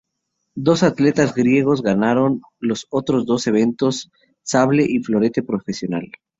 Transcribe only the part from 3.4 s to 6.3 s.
eventos, sable y florete profesional.